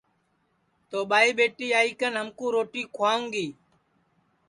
[0.89, 3.47] تو ٻائی ٻیٹی آئی کن ہمکُو روٹی کُھوائیو گی